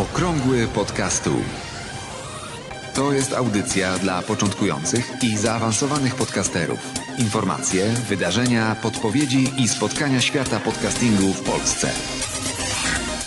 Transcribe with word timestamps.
Okrągły 0.00 0.66
podcastu. 0.66 1.30
To 2.94 3.12
jest 3.12 3.32
audycja 3.32 3.98
dla 3.98 4.22
początkujących 4.22 5.12
i 5.22 5.36
zaawansowanych 5.36 6.14
podcasterów. 6.14 6.78
Informacje, 7.18 7.88
wydarzenia, 8.08 8.76
podpowiedzi 8.82 9.48
i 9.58 9.68
spotkania 9.68 10.20
świata 10.20 10.60
podcastingu 10.60 11.32
w 11.32 11.42
Polsce. 11.42 11.90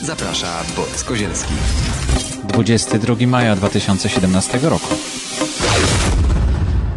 Zaprasza 0.02 0.64
Borys 0.76 1.04
Kozielski. 1.04 1.54
22 2.44 3.16
maja 3.28 3.56
2017 3.56 4.60
roku. 4.60 4.96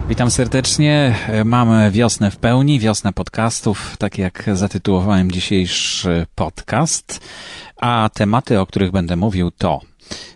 Witam 0.08 0.30
serdecznie. 0.30 1.14
Mamy 1.44 1.90
wiosnę 1.90 2.30
w 2.30 2.36
pełni, 2.36 2.80
wiosnę 2.80 3.12
podcastów, 3.12 3.96
tak 3.98 4.18
jak 4.18 4.44
zatytułowałem 4.52 5.30
dzisiejszy 5.30 6.26
podcast. 6.34 7.20
A 7.76 8.10
tematy, 8.14 8.60
o 8.60 8.66
których 8.66 8.90
będę 8.90 9.16
mówił 9.16 9.50
to 9.50 9.80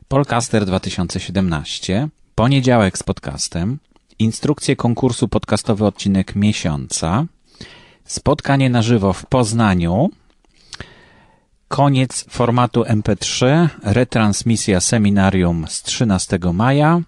Polcaster 0.09 0.67
2017, 0.67 2.09
poniedziałek 2.35 2.99
z 2.99 3.03
podcastem, 3.03 3.79
instrukcje 4.19 4.77
konkursu 4.77 5.29
podcastowy 5.29 5.87
odcinek 5.87 6.37
miesiąca, 6.37 7.25
spotkanie 8.05 8.71
na 8.71 8.83
żywo 8.83 9.13
w 9.13 9.27
Poznaniu, 9.27 10.11
koniec 11.69 12.25
formatu 12.29 12.83
MP3, 12.83 13.69
retransmisja 13.83 14.81
seminarium 14.81 15.67
z 15.69 15.83
13 15.83 16.39
maja, 16.53 17.01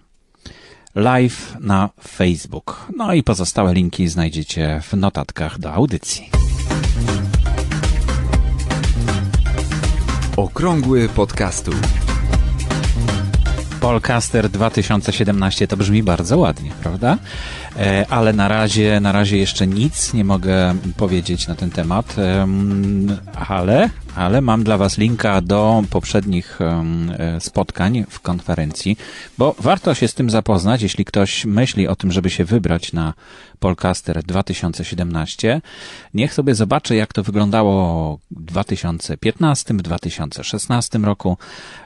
live 0.95 1.57
na 1.59 1.89
Facebook. 2.07 2.87
No 2.97 3.13
i 3.13 3.23
pozostałe 3.23 3.73
linki 3.73 4.07
znajdziecie 4.07 4.81
w 4.83 4.93
notatkach 4.93 5.59
do 5.59 5.73
audycji. 5.73 6.29
Okrągły 10.37 11.09
podcastu. 11.09 11.71
Polcaster 13.79 14.49
2017 14.49 15.67
to 15.67 15.77
brzmi 15.77 16.03
bardzo 16.03 16.37
ładnie, 16.37 16.71
prawda? 16.83 17.17
E, 17.77 18.05
ale 18.09 18.33
na 18.33 18.47
razie, 18.47 18.99
na 18.99 19.11
razie 19.11 19.37
jeszcze 19.37 19.67
nic 19.67 20.13
nie 20.13 20.23
mogę 20.23 20.75
powiedzieć 20.97 21.47
na 21.47 21.55
ten 21.55 21.69
temat, 21.69 22.15
ale, 23.47 23.89
ale 24.15 24.41
mam 24.41 24.63
dla 24.63 24.77
Was 24.77 24.97
linka 24.97 25.41
do 25.41 25.83
poprzednich 25.89 26.59
e, 26.61 27.39
spotkań 27.39 28.05
w 28.09 28.19
konferencji, 28.19 28.97
bo 29.37 29.55
warto 29.59 29.93
się 29.93 30.07
z 30.07 30.13
tym 30.13 30.29
zapoznać, 30.29 30.81
jeśli 30.81 31.05
ktoś 31.05 31.45
myśli 31.45 31.87
o 31.87 31.95
tym, 31.95 32.11
żeby 32.11 32.29
się 32.29 32.45
wybrać 32.45 32.93
na 32.93 33.13
Polcaster 33.59 34.23
2017. 34.23 35.61
Niech 36.13 36.33
sobie 36.33 36.55
zobaczy, 36.55 36.95
jak 36.95 37.13
to 37.13 37.23
wyglądało 37.23 38.19
w 38.31 38.45
2015, 38.45 39.73
w 39.73 39.81
2016 39.81 40.99
roku 40.99 41.37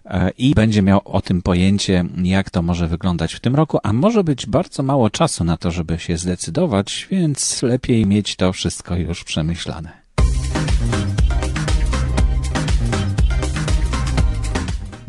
e, 0.05 0.29
i 0.29 0.53
będzie 0.55 0.81
miał 0.81 1.01
o 1.05 1.21
tym 1.21 1.41
pojęcie, 1.41 2.05
jak 2.23 2.49
to 2.49 2.61
może 2.61 2.87
wyglądać 2.87 3.33
w 3.33 3.39
tym 3.39 3.55
roku, 3.55 3.79
a 3.83 3.93
może 3.93 4.23
być 4.23 4.45
bardzo 4.45 4.83
mało 4.83 5.09
czasu 5.09 5.43
na 5.43 5.57
to, 5.57 5.71
żeby 5.71 5.99
się 5.99 6.17
zdecydować, 6.17 7.07
więc 7.11 7.61
lepiej 7.61 8.05
mieć 8.05 8.35
to 8.35 8.53
wszystko 8.53 8.95
już 8.95 9.23
przemyślane. 9.23 10.07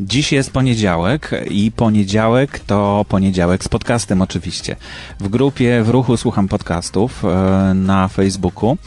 Dziś 0.01 0.31
jest 0.31 0.51
poniedziałek 0.51 1.31
i 1.49 1.71
poniedziałek 1.71 2.59
to 2.59 3.05
poniedziałek 3.09 3.63
z 3.63 3.67
podcastem 3.67 4.21
oczywiście. 4.21 4.75
W 5.19 5.27
grupie 5.27 5.83
w 5.83 5.89
ruchu 5.89 6.17
słucham 6.17 6.47
podcastów 6.47 7.25
e, 7.25 7.73
na 7.73 8.07
Facebooku. 8.07 8.77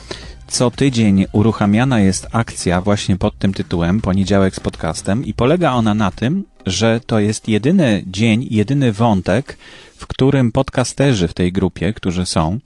Co 0.47 0.71
tydzień 0.71 1.27
uruchamiana 1.33 2.01
jest 2.01 2.27
akcja 2.33 2.81
właśnie 2.81 3.17
pod 3.17 3.39
tym 3.39 3.55
tytułem 3.55 4.01
Poniedziałek 4.01 4.55
z 4.55 4.61
podcastem 4.61 5.25
i 5.25 5.35
polega 5.35 5.73
ona 5.73 5.95
na 5.95 6.11
tym, 6.11 6.45
że 6.67 7.01
to 7.07 7.21
jest 7.21 7.49
jedyny 7.49 8.05
dzień, 8.07 8.47
jedyny 8.51 8.93
wątek, 8.93 9.59
w 9.97 10.07
którym 10.07 10.53
podcasterzy 10.53 11.29
w 11.29 11.35
tej 11.35 11.53
grupie, 11.53 11.93
którzy 11.93 12.27
są, 12.27 12.59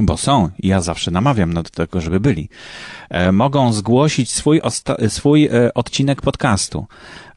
bo 0.00 0.16
są, 0.16 0.48
ja 0.58 0.80
zawsze 0.80 1.10
namawiam 1.10 1.54
do 1.54 1.62
tego, 1.62 2.00
żeby 2.00 2.20
byli, 2.20 2.48
e, 3.10 3.32
mogą 3.32 3.72
zgłosić 3.72 4.32
swój, 4.32 4.60
swój 5.08 5.44
e, 5.46 5.74
odcinek 5.74 6.22
podcastu. 6.22 6.86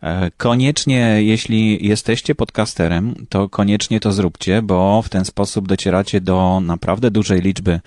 E, 0.04 0.32
koniecznie, 0.38 1.24
jeśli 1.24 1.88
jesteście 1.88 2.36
podcasterem, 2.36 3.26
to 3.30 3.50
koniecznie 3.50 4.00
to 4.00 4.12
zróbcie, 4.12 4.62
bo 4.62 5.02
w 5.02 5.10
ten 5.10 5.26
sposób 5.26 5.68
docieracie 5.68 6.22
do 6.22 6.60
naprawdę 6.64 7.12
dużej 7.12 7.42
liczby 7.42 7.80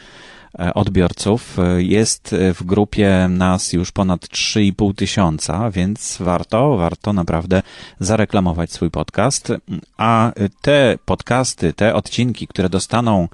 odbiorców. 0.75 1.57
Jest 1.79 2.35
w 2.55 2.65
grupie 2.65 3.27
nas 3.31 3.73
już 3.73 3.93
ponad 3.93 4.21
3,5 4.21 4.95
tysiąca, 4.95 5.71
więc 5.71 6.19
warto, 6.21 6.77
warto 6.77 7.13
naprawdę 7.13 7.63
zareklamować 8.01 8.73
swój 8.73 8.91
podcast. 8.91 9.53
A 9.97 10.33
te 10.61 10.99
podcasty, 11.05 11.73
te 11.73 11.95
odcinki, 11.95 12.47
które 12.47 12.69
dostaną 12.69 13.29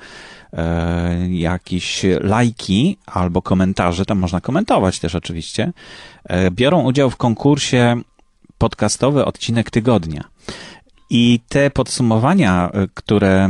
e, 0.52 1.28
jakieś 1.30 2.02
lajki 2.20 2.98
albo 3.06 3.42
komentarze, 3.42 4.04
tam 4.04 4.18
można 4.18 4.40
komentować 4.40 4.98
też 4.98 5.14
oczywiście, 5.14 5.72
e, 6.24 6.50
biorą 6.50 6.82
udział 6.82 7.10
w 7.10 7.16
konkursie 7.16 8.00
podcastowy 8.58 9.24
odcinek 9.24 9.70
tygodnia. 9.70 10.24
I 11.10 11.40
te 11.48 11.70
podsumowania, 11.70 12.70
e, 12.72 12.86
które 12.94 13.48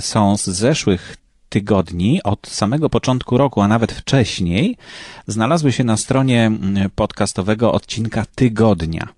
są 0.00 0.36
z 0.36 0.44
zeszłych 0.44 1.23
tygodni, 1.54 2.22
od 2.22 2.46
samego 2.46 2.90
początku 2.90 3.38
roku, 3.38 3.60
a 3.60 3.68
nawet 3.68 3.92
wcześniej, 3.92 4.76
znalazły 5.26 5.72
się 5.72 5.84
na 5.84 5.96
stronie 5.96 6.50
podcastowego 6.94 7.72
odcinka 7.72 8.24
tygodnia. 8.34 9.08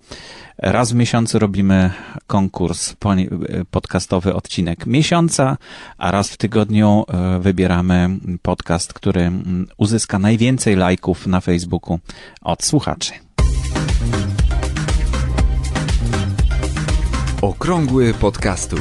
Raz 0.58 0.92
w 0.92 0.94
miesiącu 0.94 1.38
robimy 1.38 1.90
konkurs 2.26 2.94
podcastowy 3.70 4.34
odcinek 4.34 4.86
miesiąca, 4.86 5.56
a 5.98 6.10
raz 6.10 6.30
w 6.30 6.36
tygodniu 6.36 7.04
e, 7.08 7.38
wybieramy 7.40 8.10
podcast, 8.42 8.92
który 8.92 9.32
uzyska 9.76 10.18
najwięcej 10.18 10.76
lajków 10.76 11.26
na 11.26 11.40
Facebooku 11.40 11.98
od 12.42 12.64
słuchaczy. 12.64 13.12
Okrągły 17.42 18.14
podcastu. 18.14 18.76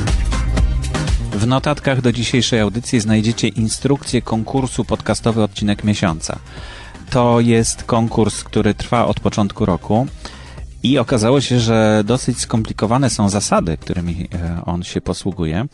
W 1.35 1.47
notatkach 1.47 2.01
do 2.01 2.11
dzisiejszej 2.11 2.59
audycji 2.59 2.99
znajdziecie 2.99 3.47
instrukcję 3.47 4.21
konkursu 4.21 4.85
podcastowy 4.85 5.43
odcinek 5.43 5.83
miesiąca. 5.83 6.39
To 7.09 7.39
jest 7.39 7.83
konkurs, 7.83 8.43
który 8.43 8.73
trwa 8.73 9.05
od 9.05 9.19
początku 9.19 9.65
roku. 9.65 10.07
I 10.83 10.97
okazało 10.97 11.41
się, 11.41 11.59
że 11.59 12.03
dosyć 12.05 12.39
skomplikowane 12.39 13.09
są 13.09 13.29
zasady, 13.29 13.77
którymi 13.77 14.27
e, 14.33 14.61
on 14.65 14.83
się 14.83 15.01
posługuje. 15.01 15.65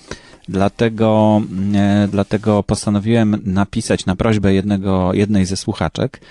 Dlatego, 0.50 1.42
e, 1.76 2.08
dlatego 2.12 2.64
postanowiłem 2.64 3.42
napisać 3.46 4.06
na 4.06 4.16
prośbę 4.16 4.54
jednego, 4.54 5.14
jednej 5.14 5.46
ze 5.46 5.58
słuchaczek 5.58 6.22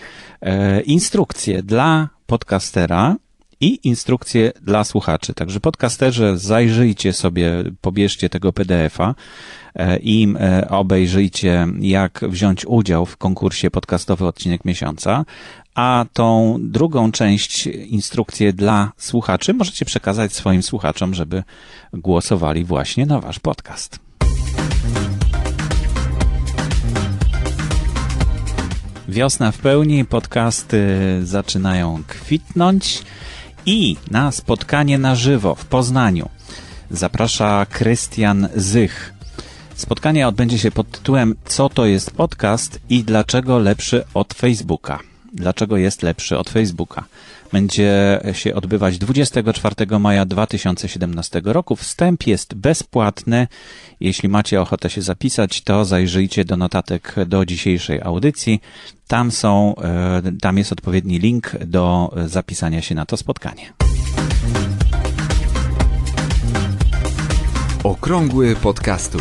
e, 0.41 0.81
instrukcję 0.81 1.63
dla 1.63 2.09
podcastera 2.27 3.17
i 3.61 3.89
instrukcje 3.89 4.53
dla 4.63 4.85
słuchaczy. 4.85 5.35
Także 5.35 5.61
podcasterze 5.61 6.39
zajrzyjcie 6.39 7.13
sobie, 7.13 7.65
pobierzcie 7.81 8.29
tego 8.29 8.53
PDF-a 8.53 9.15
i 10.03 10.35
obejrzyjcie, 10.69 11.67
jak 11.81 12.21
wziąć 12.29 12.67
udział 12.67 13.07
w 13.07 13.17
konkursie 13.17 13.71
podcastowy 13.71 14.27
odcinek 14.27 14.65
miesiąca 14.65 15.25
a 15.75 16.07
tą 16.13 16.59
drugą 16.61 17.13
część 17.13 17.67
instrukcję 17.67 18.53
dla 18.53 18.93
słuchaczy 18.97 19.55
możecie 19.55 19.85
przekazać 19.85 20.33
swoim 20.33 20.63
słuchaczom, 20.63 21.15
żeby 21.15 21.43
głosowali 21.93 22.65
właśnie 22.65 23.07
na 23.07 23.21
wasz 23.21 23.39
podcast. 23.39 23.99
Wiosna 29.09 29.53
w 29.53 29.59
pełni, 29.59 30.05
podcasty 30.05 30.89
zaczynają 31.23 32.03
kwitnąć 32.07 33.03
i 33.67 33.97
na 34.11 34.33
spotkanie 34.33 34.99
na 34.99 35.15
żywo 35.15 35.55
w 35.55 35.65
Poznaniu 35.65 36.29
zaprasza 36.91 37.67
Krystian 37.71 38.49
Zych. 38.57 39.15
Spotkanie 39.75 40.29
odbędzie 40.29 40.59
się 40.59 40.71
pod 40.71 40.91
tytułem 40.91 41.35
Co 41.45 41.69
to 41.69 41.87
jest 41.87 42.11
podcast 42.11 42.81
i 42.89 43.05
dlaczego 43.05 43.59
lepszy 43.59 44.05
od 44.15 44.35
Facebooka? 44.35 45.10
Dlaczego 45.33 45.77
jest 45.77 46.03
lepszy 46.03 46.39
od 46.39 46.51
Facebooka. 46.51 47.05
Będzie 47.53 48.21
się 48.33 48.55
odbywać 48.55 48.99
24 48.99 49.99
maja 49.99 50.27
2017 50.27 51.41
roku. 51.45 51.77
Wstęp 51.77 52.27
jest 52.27 52.55
bezpłatny. 52.55 53.49
Jeśli 54.01 54.29
macie 54.29 54.61
ochotę 54.61 54.91
się 54.91 55.03
zapisać, 55.03 55.63
to 55.63 55.85
zajrzyjcie 55.85 56.45
do 56.45 56.57
notatek 56.57 57.15
do 57.27 57.47
dzisiejszej 57.47 58.03
audycji. 58.03 58.61
Tam 59.09 59.31
są, 59.31 59.75
e, 59.77 60.23
tam 60.41 60.59
jest 60.59 60.73
odpowiedni 60.73 61.19
link 61.19 61.57
do 61.67 62.15
zapisania 62.27 62.83
się 62.83 62.95
na 62.95 63.07
to 63.07 63.17
spotkanie. 63.17 63.73
Okrągły 67.85 68.57
podcastu. 68.57 69.19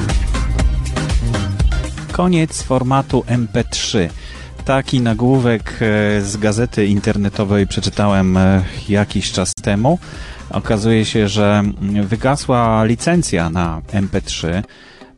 Koniec 2.11 2.63
formatu 2.63 3.23
MP3 3.27 4.09
Taki 4.69 5.01
nagłówek 5.01 5.79
e, 5.81 6.21
z 6.21 6.37
gazety 6.37 6.85
internetowej 6.85 7.67
przeczytałem 7.67 8.37
e, 8.37 8.63
jakiś 8.89 9.31
czas 9.31 9.53
temu. 9.53 9.99
Okazuje 10.49 11.05
się, 11.05 11.27
że 11.27 11.63
wygasła 12.03 12.83
licencja 12.83 13.49
na 13.49 13.81
MP3. 13.93 14.63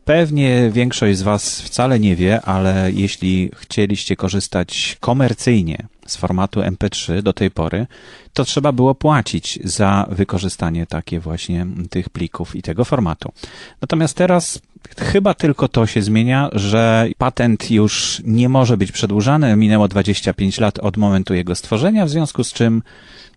Pewnie 0.04 0.70
większość 0.70 1.18
z 1.18 1.22
Was 1.22 1.60
wcale 1.60 2.00
nie 2.00 2.16
wie, 2.16 2.42
ale 2.42 2.92
jeśli 2.92 3.50
chcieliście 3.56 4.16
korzystać 4.16 4.96
komercyjnie 5.00 5.86
z 6.06 6.16
formatu 6.16 6.60
MP3 6.60 7.22
do 7.22 7.32
tej 7.32 7.50
pory, 7.50 7.86
to 8.32 8.44
trzeba 8.44 8.72
było 8.72 8.94
płacić 8.94 9.58
za 9.64 10.06
wykorzystanie 10.10 10.86
takie 10.86 11.20
właśnie 11.20 11.66
tych 11.90 12.10
plików 12.10 12.56
i 12.56 12.62
tego 12.62 12.84
formatu. 12.84 13.32
Natomiast 13.80 14.16
teraz 14.16 14.60
chyba 14.98 15.34
tylko 15.34 15.68
to 15.68 15.86
się 15.86 16.02
zmienia, 16.02 16.50
że 16.52 17.08
patent 17.18 17.70
już 17.70 18.22
nie 18.24 18.48
może 18.48 18.76
być 18.76 18.92
przedłużany. 18.92 19.56
Minęło 19.56 19.88
25 19.88 20.58
lat 20.60 20.78
od 20.78 20.96
momentu 20.96 21.34
jego 21.34 21.54
stworzenia, 21.54 22.06
w 22.06 22.10
związku 22.10 22.44
z 22.44 22.52
czym 22.52 22.82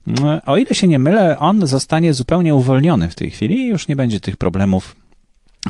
no, 0.07 0.41
o 0.45 0.57
ile 0.57 0.75
się 0.75 0.87
nie 0.87 0.99
mylę, 0.99 1.39
on 1.39 1.67
zostanie 1.67 2.13
zupełnie 2.13 2.55
uwolniony 2.55 3.09
w 3.09 3.15
tej 3.15 3.31
chwili 3.31 3.55
i 3.55 3.67
już 3.67 3.87
nie 3.87 3.95
będzie 3.95 4.19
tych 4.19 4.37
problemów 4.37 4.95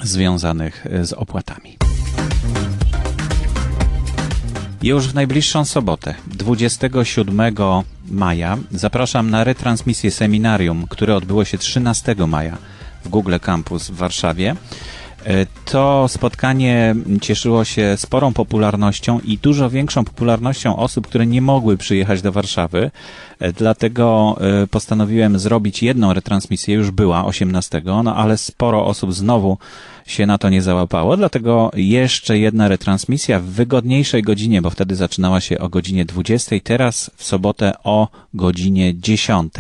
związanych 0.04 0.88
z 1.04 1.14
opłatami. 1.14 1.78
Już 4.86 5.08
w 5.08 5.16
najbliższą 5.16 5.66
sobotę, 5.66 6.16
27 6.28 7.42
maja, 8.12 8.58
zapraszam 8.72 9.30
na 9.30 9.44
retransmisję 9.44 10.12
seminarium, 10.12 10.86
które 10.90 11.16
odbyło 11.16 11.46
się 11.46 11.58
13 11.58 12.16
maja 12.28 12.58
w 13.06 13.10
Google 13.10 13.36
Campus 13.42 13.90
w 13.90 13.96
Warszawie. 13.96 14.56
To 15.66 16.08
spotkanie 16.08 16.96
cieszyło 17.22 17.66
się 17.66 17.98
sporą 17.98 18.34
popularnością 18.34 19.20
i 19.20 19.38
dużo 19.38 19.70
większą 19.70 20.06
popularnością 20.06 20.78
osób, 20.78 21.08
które 21.08 21.26
nie 21.26 21.42
mogły 21.42 21.78
przyjechać 21.78 22.22
do 22.22 22.32
Warszawy. 22.32 22.92
Dlatego 23.58 24.38
e, 24.64 24.68
postanowiłem 24.68 25.40
zrobić 25.40 25.84
jedną 25.84 26.14
retransmisję, 26.14 26.76
już 26.76 26.92
była 26.92 27.26
18, 27.26 27.82
no 28.04 28.16
ale 28.16 28.38
sporo 28.38 28.86
osób 28.86 29.14
znowu 29.14 29.58
się 30.06 30.26
na 30.26 30.38
to 30.38 30.50
nie 30.50 30.62
załapało, 30.62 31.18
dlatego 31.18 31.72
jeszcze 31.76 32.40
jedna 32.40 32.68
retransmisja 32.68 33.40
w 33.40 33.44
wygodniejszej 33.44 34.24
godzinie, 34.24 34.62
bo 34.62 34.70
wtedy 34.70 34.96
zaczynała 34.96 35.42
się 35.42 35.60
o 35.60 35.70
godzinie 35.70 36.06
20, 36.06 36.56
teraz 36.64 37.12
w 37.16 37.24
sobotę 37.24 37.74
o 37.84 38.08
godzinie 38.34 39.00
10. 39.00 39.54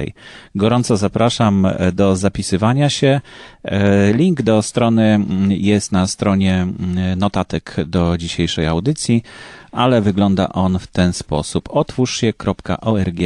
Gorąco 0.56 0.97
zapraszam 0.97 1.65
e, 1.65 1.92
do 1.92 2.15
zapisywania 2.15 2.89
się. 2.89 3.21
E, 3.63 4.13
link 4.13 4.42
do 4.42 4.62
strony 4.62 5.03
mm, 5.03 5.51
jest 5.51 5.92
na 5.92 6.07
stronie 6.07 6.56
mm, 6.56 7.19
notatek 7.19 7.75
do 7.86 8.18
dzisiejszej 8.18 8.68
audycji, 8.68 9.24
ale 9.71 10.01
wygląda 10.01 10.50
on 10.50 10.80
w 10.80 10.88
ten 10.88 11.13
sposób. 11.13 11.69
Otwórz 11.71 12.18
się.org.pl 12.19 13.25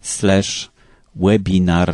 slash 0.00 0.70
webinar.php 1.14 1.92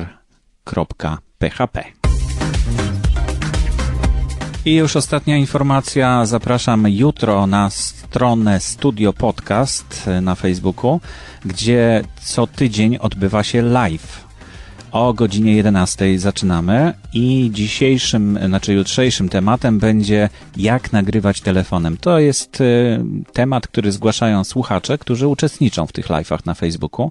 i 4.64 4.74
już 4.74 4.96
ostatnia 4.96 5.36
informacja. 5.36 6.26
Zapraszam 6.26 6.88
jutro 6.88 7.46
na 7.46 7.70
stronę 7.70 8.60
Studio 8.60 9.12
Podcast 9.12 10.10
na 10.22 10.34
Facebooku, 10.34 11.00
gdzie 11.44 12.04
co 12.22 12.46
tydzień 12.46 12.96
odbywa 12.96 13.42
się 13.42 13.62
live. 13.62 14.28
O 14.92 15.12
godzinie 15.12 15.56
11 15.56 16.18
zaczynamy 16.18 16.94
i 17.12 17.50
dzisiejszym, 17.52 18.38
znaczy 18.46 18.72
jutrzejszym 18.72 19.28
tematem 19.28 19.78
będzie 19.78 20.28
jak 20.56 20.92
nagrywać 20.92 21.40
telefonem. 21.40 21.96
To 21.96 22.18
jest 22.18 22.60
y, 22.60 23.00
temat, 23.32 23.66
który 23.66 23.92
zgłaszają 23.92 24.44
słuchacze, 24.44 24.98
którzy 24.98 25.28
uczestniczą 25.28 25.86
w 25.86 25.92
tych 25.92 26.08
live'ach 26.08 26.46
na 26.46 26.54
Facebooku, 26.54 27.10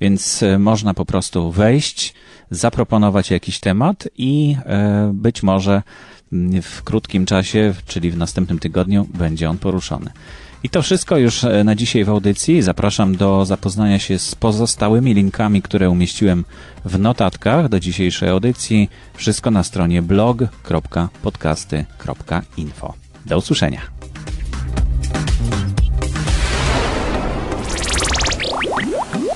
więc 0.00 0.42
y, 0.42 0.58
można 0.58 0.94
po 0.94 1.04
prostu 1.04 1.50
wejść, 1.50 2.14
zaproponować 2.50 3.30
jakiś 3.30 3.60
temat 3.60 4.08
i 4.18 4.56
być 5.12 5.42
może 5.42 5.82
w 6.62 6.82
krótkim 6.82 7.26
czasie, 7.26 7.74
czyli 7.86 8.10
w 8.10 8.16
następnym 8.16 8.58
tygodniu, 8.58 9.06
będzie 9.14 9.50
on 9.50 9.58
poruszony. 9.58 10.10
I 10.62 10.70
to 10.70 10.82
wszystko 10.82 11.18
już 11.18 11.44
e, 11.44 11.64
na 11.64 11.74
dzisiaj 11.74 12.04
w 12.04 12.08
audycji. 12.08 12.62
Zapraszam 12.62 13.16
do 13.16 13.44
zapoznania 13.44 13.98
się 13.98 14.18
z 14.18 14.34
pozostałymi 14.34 15.14
linkami, 15.14 15.62
które 15.62 15.90
umieściłem 15.90 16.44
w 16.84 16.98
notatkach 16.98 17.68
do 17.68 17.80
dzisiejszej 17.80 18.28
audycji. 18.28 18.90
Wszystko 19.14 19.50
na 19.50 19.62
stronie 19.62 20.02
blog.podcasty.info. 20.02 22.94
Do 23.26 23.38
usłyszenia. 23.38 23.80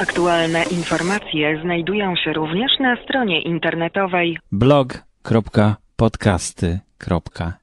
Aktualne 0.01 0.63
informacje 0.63 1.61
znajdują 1.63 2.17
się 2.17 2.33
również 2.33 2.73
na 2.81 2.97
stronie 3.05 3.43
internetowej 3.43 4.39
blog.podcasty.info 4.53 5.90
podcasty.info 6.01 7.60